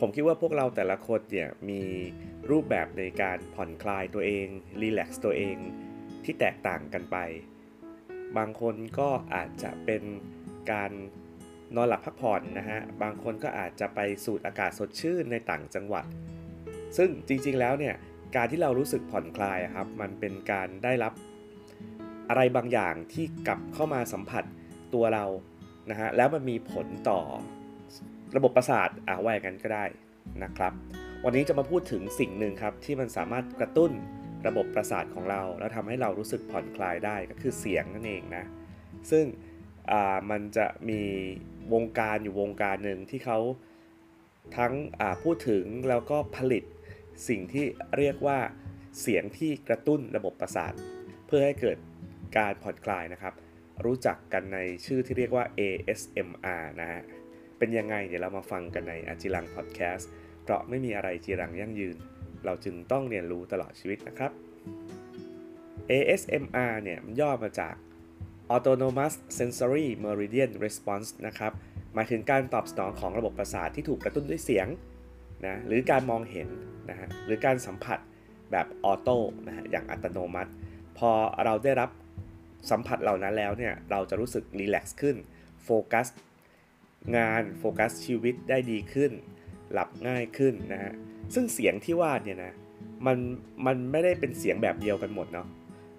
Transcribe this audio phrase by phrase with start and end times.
[0.00, 1.82] ผมคิดว่าพวกเราแต่ละคนเนี่ยมี
[2.50, 4.46] รูปแบบในการผ่อนคลายตัวเอง
[4.80, 5.56] รีแลกซ์ตัวเอง
[6.24, 7.16] ที่แตกต่างกันไป
[8.36, 10.02] บางคนก็อาจจะเป็น
[10.72, 10.92] การ
[11.76, 16.04] นอนหลับพักผ่อนนะฮะ บางคนก็อาจจะไปสูดอากาศสดชื่นในต่างจังหวัด
[16.96, 17.94] ซึ่งจริงๆแล้วเนี่ย
[18.36, 21.12] การที่เรารู้สึกผ่อนคลายครับ มันเป็นการได้รับ
[22.28, 24.44] อะไรบางอย่างที่กลับเข้ามาสัมผัส
[24.94, 25.24] ตัวเรา
[25.90, 27.20] นะฮะแล้วมันมีผลต่อ
[28.36, 29.84] ระบบประสาทอ่าว่าอย่างนั้นก็ได้
[30.44, 30.72] นะครับ
[31.24, 33.92] วันนี้จะมาพูดถึงสิ่งหนึ่งครับที่มันสามารถกระตุ้น
[34.46, 38.44] ระบบประสาทของเรา แล้วทำให้เรารู้สึกผ่อนคลายได้ก็คือเสียงนั่นเองนะ
[39.10, 39.24] ซึ่ง
[40.30, 41.02] มันจะมี
[41.74, 43.38] วงการอยู่วงการหนึ่งที่เขา
[44.56, 44.72] ทั้ง
[45.22, 46.64] พูดถึงแล้วก็ผลิต
[47.28, 47.66] สิ่งที่
[47.98, 48.38] เรียกว่า
[49.00, 50.72] เสียงที่กระตุ้นระบบประสาท
[51.26, 51.78] เพื่อให้เกิด
[52.38, 53.34] การผ่อนคลายนะครับ
[53.84, 57.02] รู้จักกันในชื่อที่เรียกว่า ASMR นะฮะ
[57.58, 60.08] เป็นยังไงเดี๋ยวเรามาฟังกันในอาจิรังพอดแคสต์
[60.42, 61.96] เพราะไม่มีอะไรจีรังยั่งยืน
[62.44, 64.30] เราจึงต้องเรียนรู้ตลอดชีวิตนะครับ
[65.90, 67.74] ASMR เนี่ยมันย่อมาจาก
[68.54, 71.52] Autonomous Sensory Meridian Response นะครับ
[71.94, 74.68] หมายถึงการตอบสนองของระบบประสาทที่ถูกกระตุ้นด้วยเสียง
[75.46, 76.48] นะหรือการมองเห็น
[76.90, 77.98] นะฮะหรือการสัมผัส
[78.52, 80.50] แบบออโต้นะฮะอย่างอัตโนมัติ
[80.98, 81.10] พอ
[81.44, 81.90] เราได้รับ
[82.70, 85.16] สัมผัสเหล่านั้นแล้วเนี่ยเราจะรู้สึกรีแลกซ์ขึ้น
[85.64, 86.06] โฟกัส
[87.16, 89.12] งานโฟกัสชีวิตได้ดีขึ้น
[89.72, 90.92] หลับง่ายขึ้นนะฮะ
[91.34, 92.52] ซึ่งเสียงที่ว่าเนี่ยนะ
[93.06, 93.18] มัน
[93.66, 95.46] มันไม่ได้เป็นเสียงแบบเดียวกันหมดเนาะ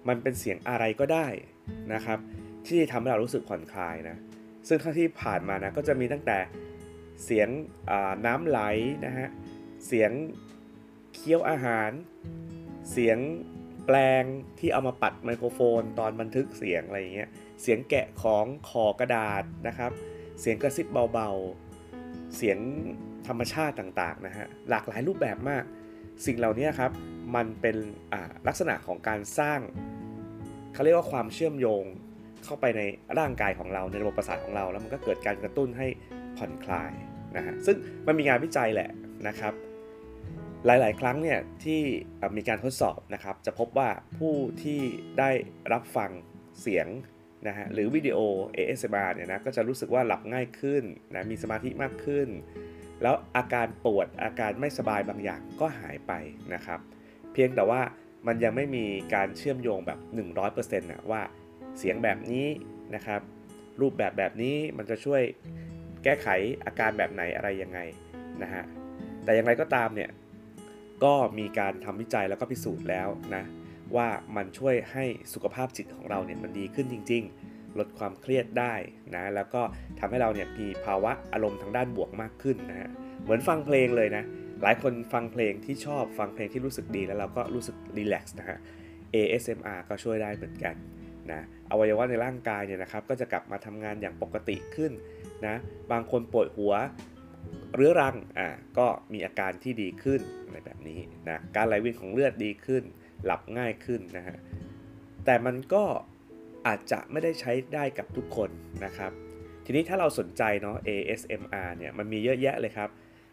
[0.08, 1.28] มันเป็นเสียงอะไรก็ได้
[1.94, 2.18] นะครับ
[2.66, 4.16] ที่ทำให้เรารู้สึกผ่อนคลายนะ
[4.68, 6.38] ซึ่งเท่าที่ผ่านมานะก็จะมีตั้งแต่
[7.24, 7.48] เสียง
[8.26, 8.60] น้ำไหล
[9.06, 9.28] นะฮะ
[9.86, 10.10] เสียง
[11.14, 11.90] เคี้ยวอาหาร
[12.90, 13.18] เสียง
[13.86, 14.24] แปลง
[14.58, 17.28] ที่เอามาปัดไมโครโฟน ตอนบันทึกเสียงอะไรอย่างเงี้ย
[17.62, 19.92] เสียงแกะของขอกระดาษนะครับ
[20.40, 22.58] เสียงกระซิบเบาๆ เสียง
[23.26, 25.64] ธรรมชาติต่างๆนะฮะหลากหลายรูปแบบมาก
[26.26, 26.90] สิ่งเหล่านี้ครับ
[27.34, 27.76] มันเป็น
[28.48, 29.60] ลักษณะของการสร้าง
[30.74, 31.84] เขาเรียกว่าความเชื่อมโยง
[32.44, 32.82] เข้าไปใน
[33.18, 35.86] ร่างกายของเราในระบบประสาทของเรา แล้วมันก็เกิดการกระตุ้นให้
[36.36, 36.92] ผ่อนคลาย
[37.36, 37.76] นะฮะซึ่ง
[38.06, 38.90] มันมีงานวิจัยแหละ
[39.28, 39.54] นะครับ
[40.66, 41.80] หลายๆ ครั้งเนี่ยที่
[42.36, 43.88] มีการทดสอบนะครับ จะพบว่า
[44.18, 44.80] ผู้ที่
[45.18, 45.30] ได้
[45.72, 46.10] รับฟัง
[46.60, 46.86] เสียง
[47.46, 48.18] นะฮะหรือวิดีโอ
[48.56, 50.82] ASMR เนี่ยนะก็จะรู้สึกว่าหลับง่ายขึ้น
[51.14, 52.28] นะมีสมาธิมากขึ้น
[53.02, 56.12] แล้วอาการปวดอาการไม่สบายบางอย่างก็หายไป
[56.54, 56.80] นะครับ
[57.32, 57.80] เพียงแต่ว่า
[58.26, 58.84] มันยังไม่มี
[59.14, 59.98] การเชื่อมโยงแบบ
[60.44, 61.22] 100%นะว่า
[61.78, 62.46] เสียงแบบนี้
[62.94, 63.20] นะครับ
[63.80, 65.22] รูปแบบแบบนี้มันจะช่วย
[66.04, 66.28] แก้ไข
[66.66, 67.78] อาการแบบไหนอะไรยังไง
[68.42, 68.64] นะฮะ
[69.24, 70.10] แต่อย่างไรก็ตามเนี่ย
[71.04, 73.44] ก็มีการทำวิจัยแล้วก็พิสูจน์แล้วนะ
[73.96, 78.74] ว่ามันช่วยให้สุขภาพจิตของเราเนี่ยมันดีขึ้นจริง ๆ ลดความเครียดได้
[79.14, 79.62] นะแล้วก็
[79.98, 82.90] ทำให้เราเนี่ยมีภาวะอารมณ์ทางด้านบวกมากขึ้นนะฮะ
[83.22, 84.24] เหมือนฟังเพลงเลยนะ
[84.62, 88.58] หลายคนฟังเพลงที่ชอบฟังเพลงที่รู้สึกดีแล้วเราก็รู้สึกรีแลกซ์นะฮะ
[89.14, 90.74] ASMR ก็ช่วยได้เหมือนกัน
[91.30, 91.40] นะ
[91.70, 94.92] อวัยวะในร่างกายเนี่ยนะครับก็จะกลับมาทำงานอย่างปกติขึ้น
[95.46, 95.56] นะ
[95.92, 96.72] บางคนปวดหัว
[97.74, 102.82] เรื้อรังอ่าก็มีอาการที่ดีขึ้นอะไรแบบนี้นะการไหลเวียนของเลือดดีขึ้น
[103.24, 104.36] หลับง่ายขึ้นนะฮะ
[105.24, 105.84] แต่มันก็
[106.66, 108.50] อาจจะไม่ได้ใช้ได้กับทุกคน
[108.84, 109.12] นะครับ
[109.64, 112.90] ทีนี้ถ้าเราสนใจเนาะ ASMR เนี่ยมันมีเยอะแยะเลยครับ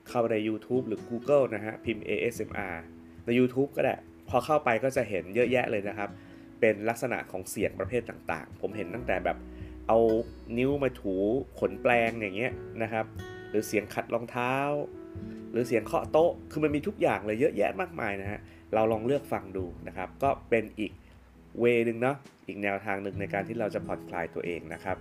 [0.09, 2.75] เข้าใน YouTube หรือ Google นะฮะ พิมพ์ ASMR
[3.25, 3.95] ใน YouTube ก็ได้
[4.29, 6.09] พอเข้าไปก็จะเห็นเยอะแยะเลยนะครับ
[6.59, 9.37] เป็นลักษณะของเสียงประเภทต่างๆ ผมเห็นตั้งแต่แบบ
[9.87, 9.99] เอา
[10.57, 11.15] นิ้วมาถู
[11.59, 13.05] ขนแปลงอย่างเงี้ยนะครับ
[13.49, 14.53] หรือเสียงขัดรองเท้า
[15.51, 18.39] หรือเสียงเคาะโต๊ะ คือมันมีทุกอย่างเลยเยอะแยะมากมายนะฮะ
[18.73, 20.91] เราลองเลือกฟังดูนะครับ ก็เป็นอีก
[21.59, 24.97] way นึงเนาะ อีกแนวทางหนึ่งในการที่เราจะผ่อนคลายตัวเองนะครับ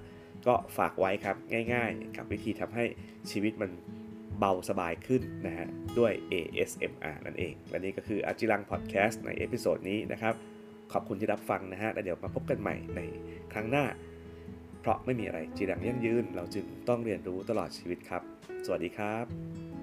[0.47, 1.37] ก็ฝากไว้ครับ
[1.73, 2.85] ง่ายๆ กับวิธีทำให้
[3.31, 3.71] ชีวิตมัน
[4.39, 5.67] เบาสบายขึ้นนะฮะ
[5.99, 10.35] ด้วย ASMR นั่นเอง และนี่ก็คืออจิรังพอดแคสต์ใน episode นี้นะครับ
[10.93, 13.01] ขอบคุณที่รับฟังนะฮะ แล้วเดี๋ยวมาพบกันใหม่ใน
[13.53, 13.85] ครั้งหน้า
[14.81, 18.23] เพราะไม่มีอะไรจีรังยั่งยืน เราจึงต้องเรียนรู้ตลอดชีวิตครับ
[18.67, 19.76] สวัสดีครับ